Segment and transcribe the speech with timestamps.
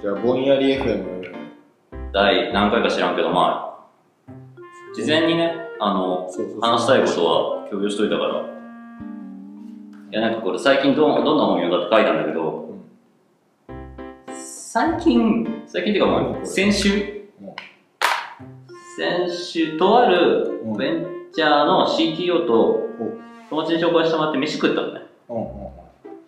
[0.00, 1.32] じゃあぼんやり FM
[2.12, 6.60] 第何回か知らんけど、まあ、事前にね、あの、そうそうそう。
[6.60, 8.40] 話したいことは共有しといたから。
[8.40, 12.76] いや、なんかこれ最近どんどんな本読んだって書いたんだけど、
[14.28, 16.98] 最近、最近っていうかもう先週、うん
[18.96, 23.18] 先週とあるうんベンチャーの CTO とうん
[23.48, 25.02] 友達に紹介してもらって飯食ったのね。
[25.28, 25.36] うん。
[25.36, 25.68] うん。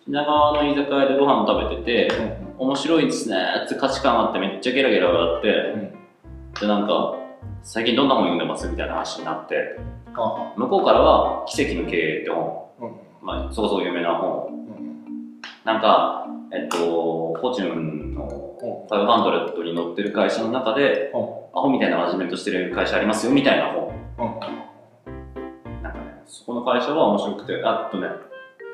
[0.05, 3.37] 品川の居酒屋でご飯食べてて、うん面白いですね。
[3.65, 7.15] って価値観あってめっちゃゲラゲラ笑って、でなんか
[7.63, 9.79] 最近どんな本読んでますみたいな話になって。
[10.13, 12.91] あ向こうからは「奇跡の経営」って本、うん。
[13.23, 14.47] まあ、そこそこ有名な本。
[14.47, 15.41] うん。
[15.65, 23.87] なんかえっとフォーチュンの500に載ってる会社の中でアホみたいなマネジメントしてる会社ありますよみたいな本。
[24.19, 25.81] うん。
[25.81, 28.07] なんかねそこの会社は面白くてあとね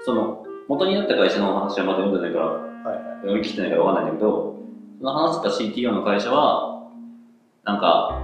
[0.03, 2.67] その元になった会社の話はまだ読んでないから
[3.27, 4.55] 読み切ってないからわかんないんだけど、
[4.99, 5.49] その話した
[5.81, 6.83] CTO の会社は、
[7.63, 8.21] なんか、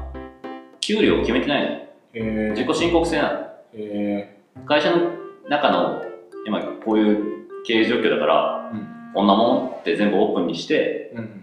[0.80, 1.70] 給料を決めてないの。
[2.16, 3.40] え自己申告制なの。
[3.74, 5.12] え会社の
[5.50, 6.02] 中の、
[6.46, 8.88] 今こういう経営状況だから、ーうん。
[9.14, 11.40] こんなもんって全部オープンにして、うん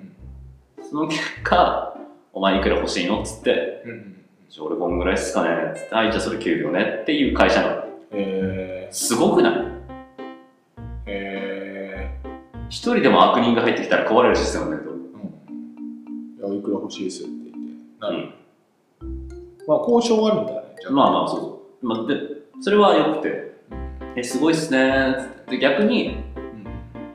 [0.82, 1.94] その結果、
[2.32, 3.84] お前いくら欲しいのっつって、
[4.60, 7.82] 俺こんぐらいっすかねっつって、はい、じゃあそれ給料ねっていう会社なの。
[8.12, 9.69] えすごくない？
[12.80, 14.92] 一人でも悪人が入ってきたら壊れるシステムだけど。
[14.92, 16.38] ーうん。
[16.38, 17.58] いやおいくら欲しいですって言って。
[18.00, 18.32] なる。
[19.02, 19.28] うん。
[19.68, 21.86] まあ交渉はあるんだねじゃまあまあ、そうそう。
[21.86, 22.14] まあ、で、
[22.62, 23.52] それは良くて、
[24.16, 26.64] え、すごいっすねーって、逆に、うん。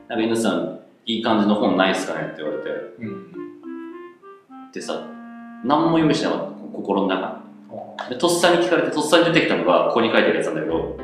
[0.06, 3.32] なんか犬さん、いい感じの本ないっすかねって言われて、うん。
[4.72, 5.04] でさ、
[5.64, 7.42] 何も用意してなかった、心の中。
[8.08, 10.96] で、とっさに聞かれて、とっさに出てきたのが、ここに書いてるやつなんだけど、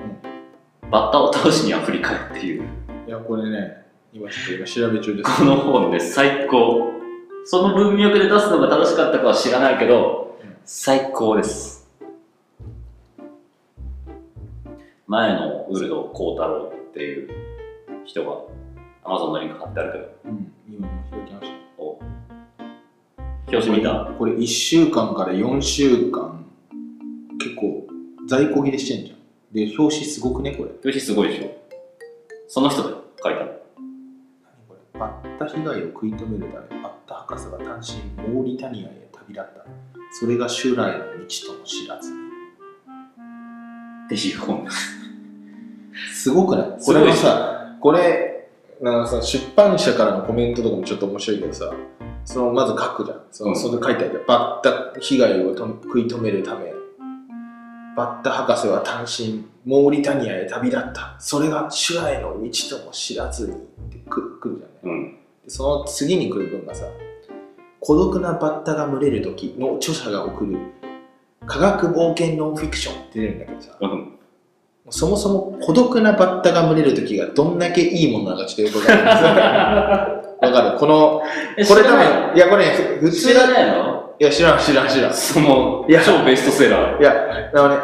[0.89, 2.63] バッタを倒しにアフリカへっていう、
[3.09, 3.83] いやこれね
[4.15, 5.39] 今ちょっと今調べ中です。
[5.39, 6.93] この本で最高。
[7.47, 11.91] その文脈で出すのが正しかったかは知らないけどうん、最高です。
[15.07, 17.31] 前のウルド幸太郎っていう
[18.05, 18.43] 人が、
[19.03, 20.53] アマゾンのリンク貼ってあるけど、うん。
[20.69, 21.99] 今開きましたお
[23.49, 24.11] 表紙見た？
[24.19, 26.45] これ1週間から4週間
[27.39, 27.87] 結構
[28.29, 29.19] 在庫切れしてんじゃん。
[29.55, 30.69] で表紙すごくねこれ。
[30.71, 31.51] 表紙すごいでしょ。
[32.49, 33.62] その人で書いたの。
[35.55, 38.03] 被害を食い止めるためバッタ博士は単身
[38.33, 39.65] モーリタニアへ旅立った。
[40.19, 41.05] それが襲来の道
[41.55, 42.11] とも知らず。
[42.13, 44.67] っていう本。
[46.13, 46.79] すごくない？
[46.85, 48.49] これはさこれ
[48.81, 51.73] なんかさ出版社からのコメントとかもちょっと面白いけどさ
[52.25, 53.21] そのまず書くじゃん。
[53.31, 53.57] その、うん。
[53.57, 56.73] それ書いてあるバッタ被害をと食い止めるため。
[57.97, 61.15] バッタ博士は単身モーリタニアへ旅立った。
[61.19, 63.57] それが襲来の道とも知らずにっ
[63.91, 64.72] てく来るじゃん
[65.53, 66.87] その次に来る文がさ
[67.81, 70.57] 「孤独なバッタが群れる時の著者が送る
[71.47, 74.09] 科学冒険ノンフィクション」って出るんだけどさうん。
[74.91, 79.15] そもそも孤独なバッタが群れる時がどんだけいいものなのかちょっとよくわかんない。
[80.53, 80.79] わかる？
[80.79, 81.23] この
[81.59, 82.71] えこれ多分いやこれね
[83.01, 84.05] ふ普通知らないの？
[84.19, 85.15] いや知らん知らん知らん。
[85.15, 86.01] そのいや。
[86.03, 87.01] 超ベストセラー。
[87.01, 87.15] いや
[87.55, 87.77] あのね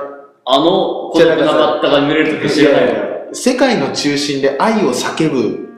[0.46, 2.84] あの孤独なバッタが濡れるとき知らない
[3.32, 5.68] 世界の中心で愛を叫ぶ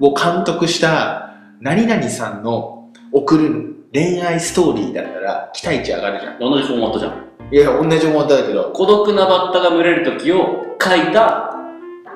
[0.00, 1.29] を監督した
[1.60, 7.30] 何々さんの送る恋愛ストーリーだったら期待値上がるじゃん同じフォーマットじゃん。
[7.52, 11.54] いや同じ思っただけど孤独なバッタが群れるときを書いた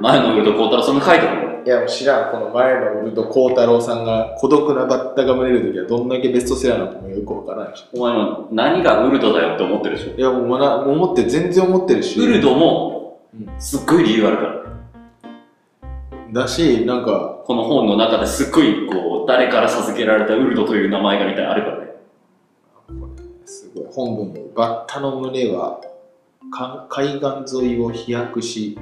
[0.00, 1.54] 前のウルド幸太郎さんが書いたの。
[1.64, 10.12] いや知らんこの前のウルド幸太郎さんが孤独なバッタが群れる時はどんだけベストセラーなのかもよくわからないしお前も何がウルドだよって思ってるでしょ。
[10.16, 14.64] いやもうまな思って全然思ってるしウルドもうんすっごい理由あるから。
[16.32, 21.84] だしなんかこの本の中ですっごいこう誰から授けられたウルドという名前がみたいあるからね。
[23.44, 25.80] すごい本文にバッタの群れは
[26.50, 28.78] か海岸沿いを飛躍し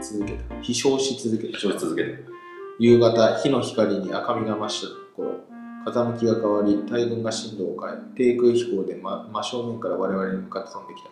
[0.00, 2.32] 続けた飛翔し続けた一生続けて。
[2.78, 5.40] 夕方火の光に赤みが増した頃
[5.84, 11.10] 風向きが変わり大軍が進路を変え低空飛行で真真正面から我々に向かって飛んできた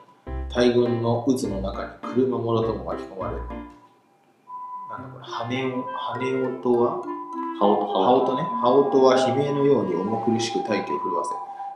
[0.52, 3.42] 大軍の渦の中に車もろとも巻き込まれる
[5.00, 7.02] なんだこれ羽音羽音は？
[7.60, 8.24] 羽音、羽羽音。
[8.24, 8.42] 音ね。
[8.62, 11.30] 羽音は悲鳴のように重苦しく大気を震わせ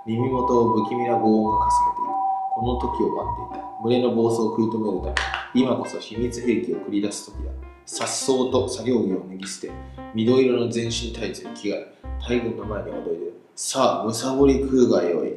[0.06, 2.08] 耳元を不気味な轟音がかすめていく
[2.54, 3.64] この時を待っていた。
[3.82, 5.22] 群れの暴走を食い止めるた
[5.54, 7.50] め今こそ秘密兵器を繰り出す時だ。
[7.86, 9.70] 颯爽と作業着を脱ぎ捨て
[10.14, 11.94] 緑色の全身タイツに着替え
[12.26, 13.34] 大軍の前に踊り出る。
[13.56, 15.34] さあむさぼり食うがよい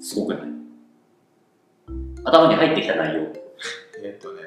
[0.00, 0.48] すごくない？
[2.24, 3.20] 頭に入ってきた内容。
[4.04, 4.40] えっとね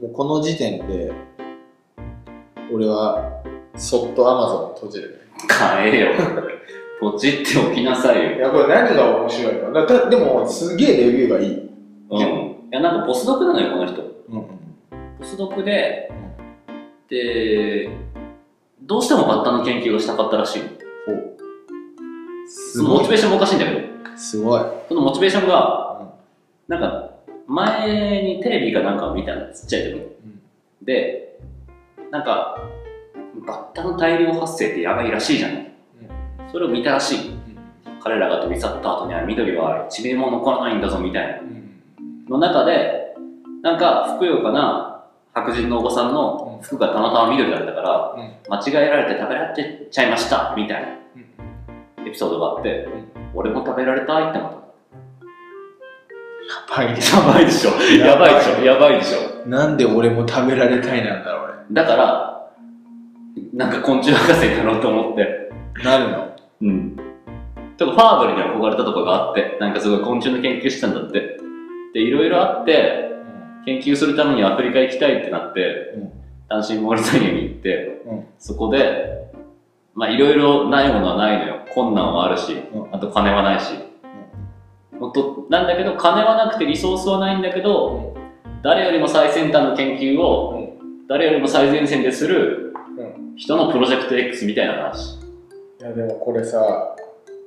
[0.00, 1.12] もうこの時点で
[2.72, 3.42] 俺は
[3.76, 5.20] そっと Amazon 閉じる。
[5.48, 6.08] 買えよ。
[7.00, 8.36] ポチっておきなさいよ。
[8.36, 9.72] いや、これ何が面白いの？
[9.72, 11.70] だだでも、すげえレビューがいい。
[12.10, 12.18] うん。
[12.20, 14.02] いや、なんかポスドクなのよ、この人。
[14.02, 14.44] うん
[15.22, 16.10] スドクで、
[17.08, 17.88] で、
[18.82, 20.68] どうしてもバッタの研究をしたかったらしいの。
[22.46, 23.80] すそのモチベーションもおかしいんだけど、
[24.16, 24.62] すごい。
[24.88, 26.12] そのモチベーションが、
[26.68, 27.13] なんか、
[27.46, 30.06] 前にテレビかなんかを見たの、ちっちゃい時に。
[30.82, 31.38] で、
[32.10, 32.58] なんか、
[33.46, 35.72] バッタの大量発生ってやばいらしいじゃない。
[36.50, 37.18] それを見たらしい。
[38.02, 41.40] 彼らが飛び去った後には緑は1ミリも残らないんだぞみたいな。
[42.28, 43.14] の中で、
[43.62, 48.14] なんか、ふくよかな白人のおばさんの服がたまたま緑だったから、
[48.48, 50.88] 間違えられて食べられてちゃいましたみたいな
[52.06, 52.88] エピソードがあって、
[53.34, 54.63] 俺も食べられたいって思った。
[56.46, 57.00] やばいね。
[57.00, 57.70] やばいでしょ。
[57.70, 58.64] やばいでしょ。
[58.64, 59.48] やばいでしょ。
[59.48, 62.50] なんで俺も食べられたいなんだろう、だから、
[63.52, 65.84] なんか昆虫博士になろうと思って、俺。
[65.84, 66.36] なるの？
[66.62, 66.96] うん。
[67.76, 71.38] とか、ファーブルに憧れたとこがあって、なんかすごい昆虫の研究してたんだって。
[71.94, 73.10] で、いろいろあって、
[73.64, 76.12] 研究するためにアフリカ行きたいってなって、うん
[76.46, 79.32] 単身モーリタニアに行って、うんそこで、
[79.94, 81.60] まあいろいろないものはないのよ。
[81.74, 83.72] 困難はあるし、うんあと金はないし。
[85.50, 88.14] なんだけど、金はなくてリソースはないんだけど、
[88.62, 90.76] 誰よりも最先端の研究を、
[91.08, 92.72] 誰よりも最前線でする
[93.36, 95.16] 人のプロジェクト X みたいな話。
[95.80, 96.96] いや、でもこれさ、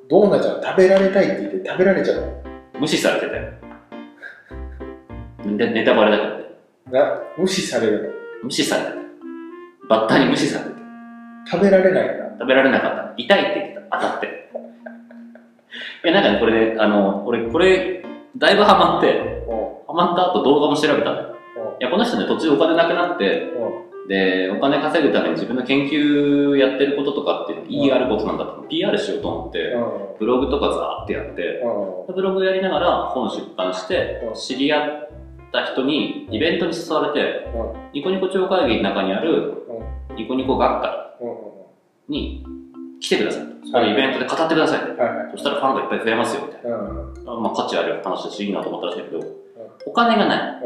[0.10, 2.44] どうなっちゃう食べられたいって言って食べられちゃうの？
[2.80, 3.34] 無視されてて。
[5.46, 6.44] ネネタバレだからね。
[6.92, 8.14] な無視される
[8.44, 8.98] 無視されてて。
[9.90, 10.78] バッタに無視されてて。
[10.78, 10.88] の
[11.50, 12.26] 食べられないんだ。
[12.40, 13.14] 食べられなかった。
[13.18, 13.98] 痛いって言ってた。
[13.98, 14.52] 当たって。
[16.08, 18.02] いや、なんかね、これね、あの、俺、これ、
[18.38, 21.36] だいぶハマって、おハマった後動画も調べたのよ。
[21.82, 23.52] いや、この人ね、途中お金なくなって、
[24.08, 29.76] で、お金稼ぐために自分の研究やってることとかっていうの意義があることなんだって、PR しようと思って、
[30.18, 31.62] ブログとかザーってやって、
[32.16, 35.10] ブログやりながら本出版してうん、知り合っ
[35.52, 37.48] た人にイベントに誘われて、
[37.92, 39.56] ニコニコ超会議の中にある
[40.16, 40.92] ニコニコ学会
[42.08, 42.46] に
[43.00, 43.48] 来てくださいと。
[43.68, 44.88] そこでイベントで語ってくださいと。
[45.32, 46.78] そしたらファンがいっぱい増えますよみたいな。
[47.40, 49.20] まあ価値ある話だしいいなと思ったらしいけど、
[49.86, 50.64] お金がない。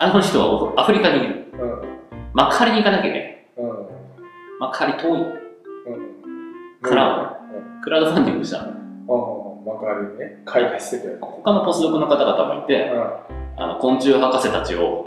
[0.00, 1.46] あの人はアフリカにいる。
[2.32, 3.46] マカリに行かなきゃいけない。
[4.60, 5.20] マカリ遠い。
[6.80, 7.40] から
[7.82, 8.72] クラウドファンディングしたの。
[9.66, 11.18] マカリね、開発してたよ。
[11.20, 12.90] 他のポスドクの方々もいて、
[13.56, 15.04] あの昆虫博士たちを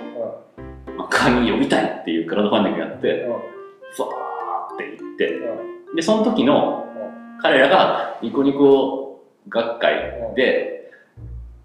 [0.98, 3.26] マカリに呼びたいっていうクラウドファンディングやって、
[3.96, 4.31] ふわー
[5.96, 6.88] で、その時の
[7.42, 9.94] 彼らがニコニコ学会
[10.36, 10.92] で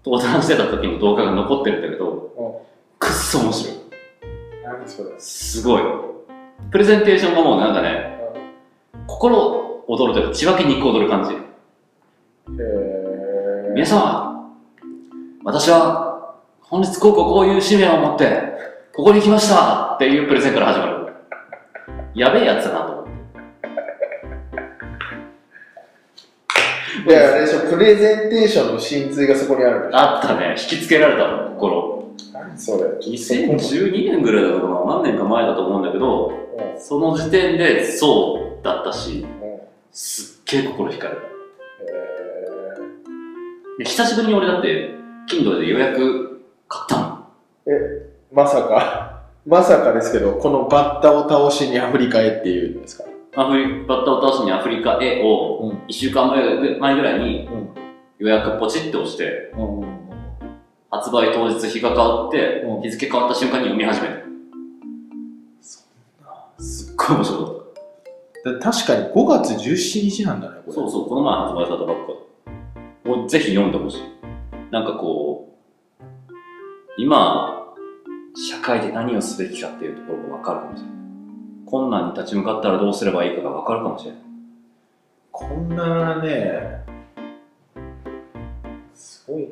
[0.05, 2.63] 登壇してた時の動画が残ってるんだけど、
[2.99, 3.77] くっそ面白い。
[5.17, 5.81] すごい。
[6.71, 8.19] プレゼンテーションがもうなんかね、
[9.05, 11.33] 心躍るというか血分け肉踊る感じ。
[11.33, 11.37] へ
[13.73, 14.51] 皆様、
[15.43, 18.41] 私は本日こうこうこういう使命を持って、
[18.95, 21.13] ここに来ましたっていうプレゼンから始まる。
[22.15, 22.96] やべえやつだなと
[27.07, 29.97] いや、あれでしょ、プレゼンテーションの真髄がそこにあるでしょ。
[29.97, 32.11] あったね、引きつけられたの、心。
[32.33, 36.33] 何それ2012年ぐらいだったかな、何年か前だと思うんだけど、
[36.77, 39.25] その時点でそうだったし、
[39.91, 41.21] すっげえ心惹かれた。
[43.79, 44.89] で久しぶりに俺だって、
[45.31, 47.25] Kindle で予約買ったの。
[48.33, 53.05] まさか、まさかですけど、このバッタを倒しにアフリカへっていうんですか？
[53.39, 57.69] アフリバッタを倒しにアフリカへをうん1週間前前ぐらいにうん
[58.17, 59.97] 予約ポチって押して、うん
[60.89, 64.15] 発売当日日が変わってうん、日付変わった瞬間に読み始めた。
[66.59, 67.55] すっごい面白かっ
[68.43, 68.51] た。
[68.53, 70.73] で確かに5月17日なんだね、これ。
[70.73, 73.09] そうそう、この前発売されたばっか。
[73.09, 74.01] もうぜひ読んでほしい。
[74.71, 75.53] なんかこ
[75.99, 76.03] う、
[76.97, 77.73] 今、
[78.33, 80.96] 社会で何をすべきかっていうところが分かるかもしれない。
[81.67, 84.21] 困難に立ち向かったらどうすればいいかが分かるかもしれない。
[85.31, 86.83] こんなね、
[88.95, 89.47] すごいね。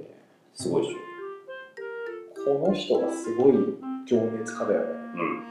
[0.54, 0.98] すごいでしょ。
[2.62, 3.54] この人がすごい
[4.08, 4.86] 情熱家だよね。
[5.16, 5.44] うん。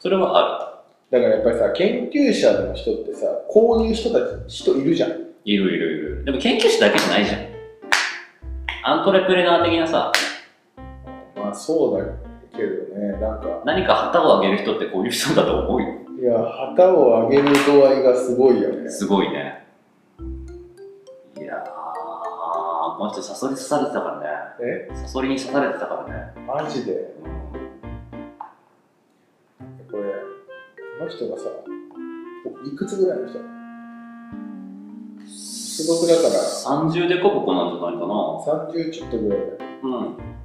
[0.00, 5.10] それはあだからやっぱりさ、研究者の人ってさ、こういう人たち、人いるじゃん。
[5.10, 5.34] る。
[5.44, 6.24] いるいるいる。
[6.24, 7.46] でも研究者だけじゃないじゃん。
[8.82, 10.10] アントレプレナー的なさ、
[11.36, 12.04] まあそうだ
[12.56, 15.88] けどね、なんか、何か旗を上げる人ってこういう人だと思うよ。
[16.18, 16.42] いや、
[16.74, 18.88] 旗を上げる度合いがすごいよね。
[18.88, 19.66] すごいね。
[21.38, 21.64] いやー、
[22.96, 24.26] この人サソリ刺されてたからね。
[24.90, 24.94] え？
[24.94, 26.32] サソリに刺されてたからね。
[26.46, 26.92] マジで？
[26.92, 27.36] うん
[29.90, 30.04] これ、
[31.04, 31.44] の人がさ、
[32.64, 33.38] いくつぐらいの人？
[35.28, 36.40] すごくだから、
[36.90, 38.06] 30でこぼこなんじゃないかな。
[38.72, 39.52] 30ちょっとぐらいだよ。
[39.82, 40.35] うん。